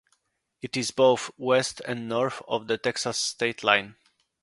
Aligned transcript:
It 0.63 0.75
is 0.75 0.89
both 0.89 1.29
west 1.37 1.79
and 1.85 2.09
north 2.09 2.41
of 2.47 2.65
the 2.65 2.79
Texas 2.79 3.19
state 3.19 3.63
line. 3.63 3.97